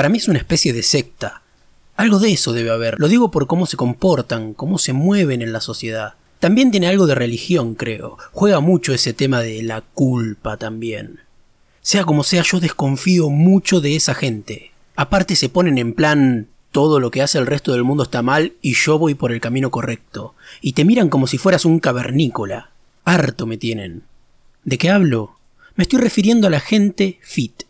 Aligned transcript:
Para 0.00 0.08
mí 0.08 0.16
es 0.16 0.28
una 0.28 0.38
especie 0.38 0.72
de 0.72 0.82
secta. 0.82 1.42
Algo 1.94 2.20
de 2.20 2.32
eso 2.32 2.54
debe 2.54 2.70
haber. 2.70 2.98
Lo 2.98 3.06
digo 3.06 3.30
por 3.30 3.46
cómo 3.46 3.66
se 3.66 3.76
comportan, 3.76 4.54
cómo 4.54 4.78
se 4.78 4.94
mueven 4.94 5.42
en 5.42 5.52
la 5.52 5.60
sociedad. 5.60 6.14
También 6.38 6.70
tiene 6.70 6.86
algo 6.86 7.06
de 7.06 7.14
religión, 7.14 7.74
creo. 7.74 8.16
Juega 8.32 8.60
mucho 8.60 8.94
ese 8.94 9.12
tema 9.12 9.42
de 9.42 9.62
la 9.62 9.82
culpa 9.82 10.56
también. 10.56 11.20
Sea 11.82 12.04
como 12.04 12.24
sea, 12.24 12.42
yo 12.44 12.60
desconfío 12.60 13.28
mucho 13.28 13.82
de 13.82 13.94
esa 13.94 14.14
gente. 14.14 14.72
Aparte 14.96 15.36
se 15.36 15.50
ponen 15.50 15.76
en 15.76 15.92
plan 15.92 16.48
todo 16.72 16.98
lo 16.98 17.10
que 17.10 17.20
hace 17.20 17.36
el 17.36 17.46
resto 17.46 17.72
del 17.72 17.84
mundo 17.84 18.04
está 18.04 18.22
mal 18.22 18.54
y 18.62 18.72
yo 18.72 18.98
voy 18.98 19.12
por 19.12 19.32
el 19.32 19.42
camino 19.42 19.70
correcto. 19.70 20.34
Y 20.62 20.72
te 20.72 20.86
miran 20.86 21.10
como 21.10 21.26
si 21.26 21.36
fueras 21.36 21.66
un 21.66 21.78
cavernícola. 21.78 22.70
Harto 23.04 23.46
me 23.46 23.58
tienen. 23.58 24.04
¿De 24.64 24.78
qué 24.78 24.88
hablo? 24.88 25.36
Me 25.74 25.82
estoy 25.82 26.00
refiriendo 26.00 26.46
a 26.46 26.50
la 26.50 26.60
gente 26.60 27.18
fit. 27.20 27.64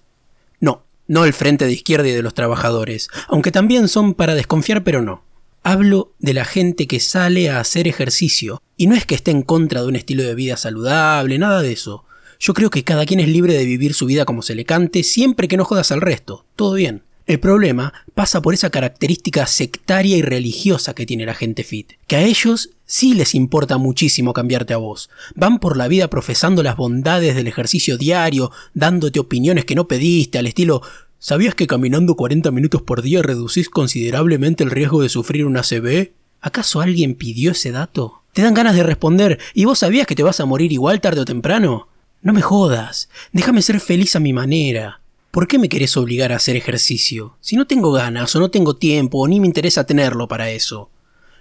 No, 0.60 0.84
no 1.11 1.24
el 1.24 1.32
frente 1.32 1.66
de 1.66 1.72
izquierda 1.72 2.06
y 2.06 2.12
de 2.12 2.22
los 2.22 2.34
trabajadores, 2.34 3.09
aunque 3.27 3.50
también 3.50 3.88
son 3.88 4.14
para 4.14 4.37
desconfiar, 4.37 4.84
pero 4.84 5.02
no. 5.02 5.24
Hablo 5.64 6.14
de 6.20 6.34
la 6.34 6.45
gente 6.45 6.86
que 6.86 7.00
sale 7.00 7.50
a 7.50 7.59
hacer 7.59 7.88
ejercicio, 7.88 8.62
y 8.77 8.86
no 8.86 8.95
es 8.95 9.06
que 9.06 9.16
esté 9.16 9.33
en 9.33 9.42
contra 9.42 9.83
de 9.83 9.88
un 9.88 9.96
estilo 9.96 10.23
de 10.23 10.36
vida 10.36 10.56
saludable, 10.56 11.36
nada 11.36 11.62
de 11.62 11.73
eso. 11.73 12.05
Yo 12.38 12.55
creo 12.55 12.70
que 12.70 12.84
cada 12.84 13.06
quien 13.06 13.19
es 13.19 13.27
libre 13.27 13.55
de 13.55 13.64
vivir 13.64 13.92
su 13.92 14.06
vida 14.06 14.24
como 14.24 14.41
se 14.41 14.55
le 14.55 14.64
cante, 14.64 15.02
siempre 15.02 15.48
que 15.48 15.56
no 15.56 15.64
jodas 15.64 15.91
al 15.91 16.00
resto. 16.00 16.46
Todo 16.55 16.74
bien. 16.74 17.02
El 17.30 17.39
problema 17.39 17.95
pasa 18.16 18.43
por 18.43 18.55
esa 18.55 18.70
característica 18.70 19.47
sectaria 19.47 20.16
y 20.16 20.20
religiosa 20.20 20.97
que 20.97 21.07
tiene 21.07 21.27
la 21.27 21.34
gente 21.37 21.62
fit, 21.62 21.93
que 22.09 22.16
a 22.16 22.23
ellos 22.23 22.70
sí 22.87 23.15
les 23.15 23.37
importa 23.37 23.79
muchísimo 23.79 24.33
cambiarte 24.33 24.75
a 24.75 24.79
vos. 24.79 25.11
Van 25.37 25.61
por 25.61 25.77
la 25.77 25.87
vida 25.87 26.11
profesando 26.11 26.65
las 26.65 26.77
bondades 26.77 27.37
del 27.37 27.47
ejercicio 27.47 27.97
diario, 27.97 28.51
dándote 28.75 29.20
opiniones 29.20 29.65
que 29.65 29.77
no 29.77 29.87
pediste, 29.87 30.39
al 30.39 30.48
estilo 30.48 30.83
¿Sabías 31.20 31.55
que 31.55 31.69
caminando 31.69 32.16
40 32.16 32.51
minutos 32.51 32.83
por 32.83 33.01
día 33.01 33.23
reducís 33.23 33.69
considerablemente 33.70 34.65
el 34.65 34.72
riesgo 34.72 35.00
de 35.00 35.09
sufrir 35.09 35.47
una 35.47 35.62
CB? 35.62 36.11
¿Acaso 36.41 36.81
alguien 36.81 37.15
pidió 37.15 37.53
ese 37.53 37.70
dato? 37.70 38.25
Te 38.33 38.42
dan 38.42 38.55
ganas 38.55 38.75
de 38.75 38.83
responder, 38.83 39.39
¿y 39.55 39.67
vos 39.67 39.78
sabías 39.78 40.09
que 40.09 40.17
te 40.17 40.25
vas 40.25 40.41
a 40.41 40.47
morir 40.47 40.72
igual 40.72 41.00
tarde 41.00 41.20
o 41.20 41.25
temprano? 41.25 41.87
No 42.22 42.33
me 42.33 42.42
jodas, 42.42 43.09
déjame 43.31 43.62
ser 43.62 43.78
feliz 43.78 44.17
a 44.17 44.19
mi 44.19 44.33
manera. 44.33 45.00
¿Por 45.31 45.47
qué 45.47 45.61
me 45.61 45.69
querés 45.69 45.97
obligar 45.97 46.33
a 46.33 46.36
hacer 46.36 46.56
ejercicio? 46.56 47.36
Si 47.41 47.55
no 47.55 47.69
tengo 47.69 47.92
ganas 47.92 48.34
o 48.34 48.41
no 48.41 48.50
tengo 48.50 48.75
tiempo 48.75 49.19
o 49.19 49.28
ni 49.28 49.39
me 49.39 49.47
interesa 49.47 49.84
tenerlo 49.84 50.27
para 50.27 50.50
eso. 50.50 50.91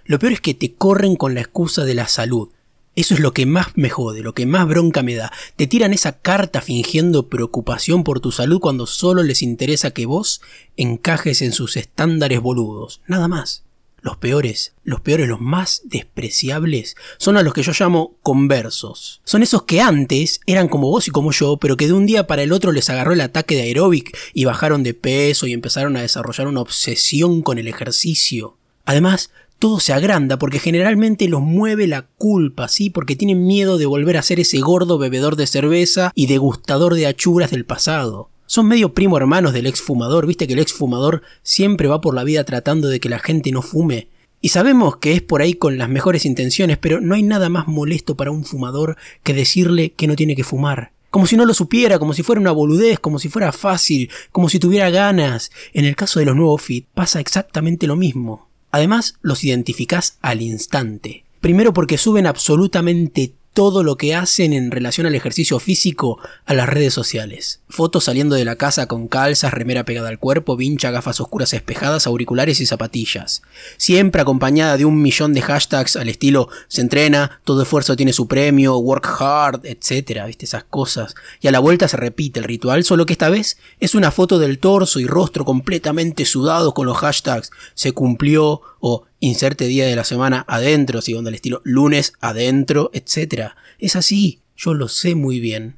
Lo 0.04 0.20
peor 0.20 0.34
es 0.34 0.40
que 0.40 0.54
te 0.54 0.74
corren 0.74 1.16
con 1.16 1.34
la 1.34 1.40
excusa 1.40 1.84
de 1.84 1.94
la 1.94 2.06
salud. 2.06 2.50
Eso 2.94 3.14
es 3.14 3.20
lo 3.20 3.32
que 3.32 3.46
más 3.46 3.68
me 3.74 3.90
jode, 3.90 4.22
lo 4.22 4.32
que 4.32 4.46
más 4.46 4.68
bronca 4.68 5.02
me 5.02 5.16
da. 5.16 5.32
Te 5.56 5.66
tiran 5.66 5.92
esa 5.92 6.20
carta 6.20 6.60
fingiendo 6.60 7.28
preocupación 7.28 8.04
por 8.04 8.20
tu 8.20 8.30
salud 8.30 8.60
cuando 8.60 8.86
solo 8.86 9.24
les 9.24 9.42
interesa 9.42 9.90
que 9.90 10.06
vos 10.06 10.40
encajes 10.76 11.42
en 11.42 11.52
sus 11.52 11.76
estándares 11.76 12.40
boludos. 12.40 13.00
Nada 13.08 13.26
más. 13.26 13.64
Los 14.02 14.16
peores, 14.16 14.74
los 14.82 15.00
peores, 15.00 15.28
los 15.28 15.40
más 15.40 15.82
despreciables, 15.84 16.96
son 17.18 17.36
a 17.36 17.42
los 17.42 17.52
que 17.52 17.62
yo 17.62 17.72
llamo 17.78 18.16
conversos. 18.22 19.20
Son 19.24 19.42
esos 19.42 19.64
que 19.64 19.80
antes 19.80 20.40
eran 20.46 20.68
como 20.68 20.88
vos 20.88 21.06
y 21.06 21.10
como 21.10 21.32
yo, 21.32 21.58
pero 21.58 21.76
que 21.76 21.86
de 21.86 21.92
un 21.92 22.06
día 22.06 22.26
para 22.26 22.42
el 22.42 22.52
otro 22.52 22.72
les 22.72 22.88
agarró 22.88 23.12
el 23.12 23.20
ataque 23.20 23.56
de 23.56 23.62
aeróbic 23.62 24.16
y 24.32 24.46
bajaron 24.46 24.82
de 24.82 24.94
peso 24.94 25.46
y 25.46 25.52
empezaron 25.52 25.96
a 25.96 26.02
desarrollar 26.02 26.46
una 26.46 26.62
obsesión 26.62 27.42
con 27.42 27.58
el 27.58 27.68
ejercicio. 27.68 28.56
Además, 28.86 29.30
todo 29.58 29.78
se 29.78 29.92
agranda 29.92 30.38
porque 30.38 30.58
generalmente 30.58 31.28
los 31.28 31.42
mueve 31.42 31.86
la 31.86 32.06
culpa, 32.16 32.68
¿sí? 32.68 32.88
Porque 32.88 33.16
tienen 33.16 33.46
miedo 33.46 33.76
de 33.76 33.84
volver 33.84 34.16
a 34.16 34.22
ser 34.22 34.40
ese 34.40 34.58
gordo 34.60 34.96
bebedor 34.96 35.36
de 35.36 35.46
cerveza 35.46 36.12
y 36.14 36.26
degustador 36.26 36.94
de 36.94 37.06
achuras 37.06 37.50
del 37.50 37.66
pasado 37.66 38.29
son 38.50 38.66
medio 38.66 38.94
primo 38.94 39.16
hermanos 39.16 39.52
del 39.52 39.68
exfumador, 39.68 40.26
viste 40.26 40.48
que 40.48 40.54
el 40.54 40.58
exfumador 40.58 41.22
siempre 41.44 41.86
va 41.86 42.00
por 42.00 42.16
la 42.16 42.24
vida 42.24 42.42
tratando 42.42 42.88
de 42.88 42.98
que 42.98 43.08
la 43.08 43.20
gente 43.20 43.52
no 43.52 43.62
fume. 43.62 44.08
Y 44.40 44.48
sabemos 44.48 44.96
que 44.96 45.12
es 45.12 45.22
por 45.22 45.40
ahí 45.40 45.54
con 45.54 45.78
las 45.78 45.88
mejores 45.88 46.26
intenciones, 46.26 46.76
pero 46.76 47.00
no 47.00 47.14
hay 47.14 47.22
nada 47.22 47.48
más 47.48 47.68
molesto 47.68 48.16
para 48.16 48.32
un 48.32 48.44
fumador 48.44 48.96
que 49.22 49.34
decirle 49.34 49.92
que 49.92 50.08
no 50.08 50.16
tiene 50.16 50.34
que 50.34 50.42
fumar. 50.42 50.90
Como 51.10 51.28
si 51.28 51.36
no 51.36 51.46
lo 51.46 51.54
supiera, 51.54 52.00
como 52.00 52.12
si 52.12 52.24
fuera 52.24 52.40
una 52.40 52.50
boludez, 52.50 52.98
como 52.98 53.20
si 53.20 53.28
fuera 53.28 53.52
fácil, 53.52 54.10
como 54.32 54.48
si 54.48 54.58
tuviera 54.58 54.90
ganas. 54.90 55.52
En 55.72 55.84
el 55.84 55.94
caso 55.94 56.18
de 56.18 56.26
los 56.26 56.34
nuevos 56.34 56.60
fit 56.60 56.88
pasa 56.92 57.20
exactamente 57.20 57.86
lo 57.86 57.94
mismo. 57.94 58.48
Además, 58.72 59.14
los 59.22 59.44
identificás 59.44 60.18
al 60.22 60.42
instante. 60.42 61.24
Primero 61.40 61.72
porque 61.72 61.98
suben 61.98 62.26
absolutamente 62.26 63.34
todo 63.52 63.82
lo 63.82 63.96
que 63.96 64.14
hacen 64.14 64.52
en 64.52 64.70
relación 64.70 65.06
al 65.06 65.14
ejercicio 65.14 65.58
físico 65.58 66.18
a 66.46 66.54
las 66.54 66.68
redes 66.68 66.94
sociales. 66.94 67.60
Fotos 67.68 68.04
saliendo 68.04 68.36
de 68.36 68.44
la 68.44 68.56
casa 68.56 68.86
con 68.86 69.08
calzas, 69.08 69.52
remera 69.52 69.84
pegada 69.84 70.08
al 70.08 70.18
cuerpo, 70.18 70.56
vincha, 70.56 70.90
gafas 70.90 71.20
oscuras 71.20 71.52
espejadas, 71.52 72.06
auriculares 72.06 72.60
y 72.60 72.66
zapatillas. 72.66 73.42
Siempre 73.76 74.22
acompañada 74.22 74.76
de 74.76 74.84
un 74.84 75.02
millón 75.02 75.34
de 75.34 75.42
hashtags 75.42 75.96
al 75.96 76.08
estilo 76.08 76.48
se 76.68 76.80
entrena, 76.80 77.40
todo 77.44 77.62
esfuerzo 77.62 77.96
tiene 77.96 78.12
su 78.12 78.28
premio, 78.28 78.78
work 78.78 79.06
hard, 79.18 79.64
etc. 79.64 80.26
¿Viste? 80.26 80.44
Esas 80.44 80.64
cosas. 80.64 81.14
Y 81.40 81.48
a 81.48 81.50
la 81.50 81.58
vuelta 81.58 81.88
se 81.88 81.96
repite 81.96 82.40
el 82.40 82.44
ritual, 82.44 82.84
solo 82.84 83.06
que 83.06 83.12
esta 83.12 83.30
vez 83.30 83.58
es 83.80 83.94
una 83.94 84.10
foto 84.10 84.38
del 84.38 84.58
torso 84.58 85.00
y 85.00 85.06
rostro 85.06 85.44
completamente 85.44 86.24
sudados 86.24 86.72
con 86.72 86.86
los 86.86 86.98
hashtags 86.98 87.50
se 87.74 87.92
cumplió 87.92 88.62
o 88.80 89.04
inserte 89.20 89.66
día 89.66 89.86
de 89.86 89.94
la 89.94 90.04
semana 90.04 90.44
adentro, 90.48 91.02
siguiendo 91.02 91.28
el 91.28 91.34
estilo 91.34 91.60
lunes 91.62 92.14
adentro, 92.20 92.90
etc. 92.92 93.52
Es 93.78 93.94
así, 93.94 94.40
yo 94.56 94.74
lo 94.74 94.88
sé 94.88 95.14
muy 95.14 95.38
bien, 95.38 95.76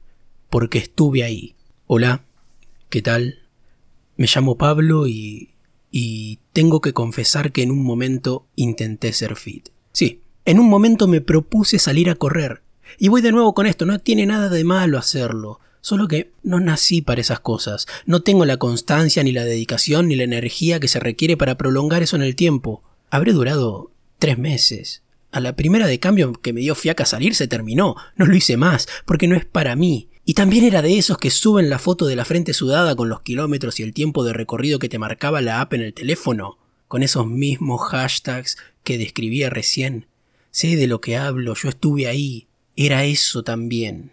porque 0.48 0.78
estuve 0.78 1.24
ahí. 1.24 1.54
Hola, 1.86 2.24
¿qué 2.88 3.02
tal? 3.02 3.40
Me 4.16 4.28
llamo 4.32 4.56
Pablo 4.56 5.08
y... 5.08 5.50
y 5.90 6.38
tengo 6.52 6.80
que 6.80 6.92
confesar 6.92 7.52
que 7.52 7.62
en 7.62 7.72
un 7.72 7.82
momento 7.82 8.46
intenté 8.54 9.12
ser 9.12 9.36
fit. 9.36 9.68
Sí, 9.92 10.20
en 10.44 10.58
un 10.58 10.68
momento 10.68 11.08
me 11.08 11.20
propuse 11.20 11.78
salir 11.78 12.08
a 12.08 12.14
correr. 12.14 12.62
Y 12.98 13.08
voy 13.08 13.22
de 13.22 13.32
nuevo 13.32 13.54
con 13.54 13.66
esto, 13.66 13.86
no 13.86 13.98
tiene 13.98 14.24
nada 14.24 14.48
de 14.48 14.64
malo 14.64 14.98
hacerlo. 14.98 15.58
Solo 15.80 16.06
que 16.06 16.30
no 16.44 16.60
nací 16.60 17.02
para 17.02 17.20
esas 17.20 17.40
cosas. 17.40 17.88
No 18.06 18.22
tengo 18.22 18.44
la 18.44 18.58
constancia, 18.58 19.24
ni 19.24 19.32
la 19.32 19.44
dedicación, 19.44 20.06
ni 20.06 20.14
la 20.14 20.22
energía 20.22 20.78
que 20.78 20.86
se 20.86 21.00
requiere 21.00 21.36
para 21.36 21.56
prolongar 21.56 22.04
eso 22.04 22.14
en 22.14 22.22
el 22.22 22.36
tiempo 22.36 22.84
habré 23.12 23.34
durado 23.34 23.92
tres 24.18 24.38
meses. 24.38 25.02
A 25.32 25.40
la 25.40 25.54
primera 25.54 25.86
de 25.86 26.00
cambio 26.00 26.32
que 26.32 26.54
me 26.54 26.62
dio 26.62 26.74
fiaca 26.74 27.04
salir 27.04 27.34
se 27.34 27.46
terminó, 27.46 27.94
no 28.16 28.24
lo 28.24 28.34
hice 28.34 28.56
más, 28.56 28.88
porque 29.04 29.28
no 29.28 29.36
es 29.36 29.44
para 29.44 29.76
mí. 29.76 30.08
Y 30.24 30.32
también 30.32 30.64
era 30.64 30.80
de 30.80 30.96
esos 30.96 31.18
que 31.18 31.30
suben 31.30 31.68
la 31.68 31.78
foto 31.78 32.06
de 32.06 32.16
la 32.16 32.24
frente 32.24 32.54
sudada 32.54 32.96
con 32.96 33.10
los 33.10 33.20
kilómetros 33.20 33.78
y 33.80 33.82
el 33.82 33.92
tiempo 33.92 34.24
de 34.24 34.32
recorrido 34.32 34.78
que 34.78 34.88
te 34.88 34.98
marcaba 34.98 35.42
la 35.42 35.60
app 35.60 35.74
en 35.74 35.82
el 35.82 35.92
teléfono, 35.92 36.56
con 36.88 37.02
esos 37.02 37.26
mismos 37.26 37.82
hashtags 37.82 38.56
que 38.82 38.96
describía 38.96 39.50
recién. 39.50 40.06
Sé 40.50 40.76
de 40.76 40.86
lo 40.86 41.02
que 41.02 41.18
hablo, 41.18 41.54
yo 41.54 41.68
estuve 41.68 42.06
ahí, 42.06 42.46
era 42.76 43.04
eso 43.04 43.42
también. 43.42 44.12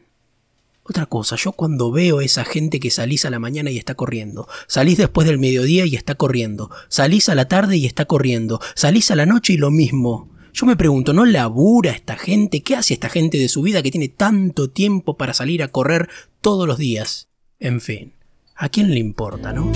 Otra 0.89 1.05
cosa, 1.05 1.35
yo 1.35 1.51
cuando 1.51 1.91
veo 1.91 2.17
a 2.17 2.25
esa 2.25 2.43
gente 2.43 2.79
que 2.79 2.89
salís 2.89 3.23
a 3.23 3.29
la 3.29 3.37
mañana 3.37 3.69
y 3.69 3.77
está 3.77 3.93
corriendo, 3.93 4.47
salís 4.67 4.97
después 4.97 5.27
del 5.27 5.37
mediodía 5.37 5.85
y 5.85 5.95
está 5.95 6.15
corriendo, 6.15 6.71
salís 6.87 7.29
a 7.29 7.35
la 7.35 7.47
tarde 7.47 7.77
y 7.77 7.85
está 7.85 8.05
corriendo, 8.05 8.59
salís 8.73 9.11
a 9.11 9.15
la 9.15 9.27
noche 9.27 9.53
y 9.53 9.57
lo 9.57 9.69
mismo. 9.69 10.31
Yo 10.51 10.65
me 10.65 10.75
pregunto, 10.75 11.13
¿no 11.13 11.25
labura 11.25 11.91
esta 11.91 12.17
gente? 12.17 12.63
¿Qué 12.63 12.75
hace 12.75 12.95
esta 12.95 13.07
gente 13.07 13.37
de 13.37 13.49
su 13.49 13.61
vida 13.61 13.83
que 13.83 13.91
tiene 13.91 14.07
tanto 14.07 14.71
tiempo 14.71 15.15
para 15.15 15.35
salir 15.35 15.61
a 15.61 15.67
correr 15.67 16.09
todos 16.41 16.67
los 16.67 16.79
días? 16.79 17.27
En 17.59 17.81
fin, 17.81 18.13
¿a 18.55 18.69
quién 18.69 18.89
le 18.89 18.99
importa, 18.99 19.53
no? 19.53 19.71